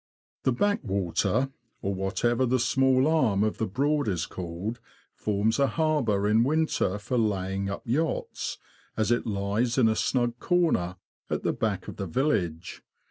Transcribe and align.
The 0.45 0.51
Backwater, 0.51 1.49
or 1.83 1.93
whatever 1.93 2.47
the 2.47 2.57
small 2.57 3.05
arm 3.07 3.43
of 3.43 3.59
the 3.59 3.67
Broad 3.67 4.07
is 4.07 4.25
called, 4.25 4.79
forms 5.13 5.59
a 5.59 5.67
harbour 5.67 6.27
in 6.27 6.43
winter 6.43 6.97
for 6.97 7.19
laying 7.19 7.69
up 7.69 7.83
yachts, 7.85 8.57
as 8.97 9.11
it 9.11 9.27
lies 9.27 9.77
in 9.77 9.87
a 9.87 9.95
snug 9.95 10.39
corner, 10.39 10.95
at 11.29 11.43
the 11.43 11.53
back 11.53 11.87
of 11.87 11.97
the 11.97 12.07
village. 12.07 12.81